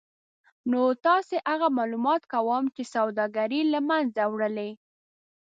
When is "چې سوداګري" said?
2.75-3.61